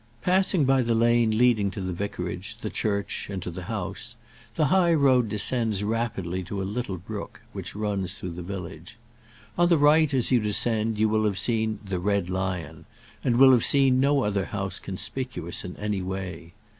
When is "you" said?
10.31-10.39, 10.97-11.07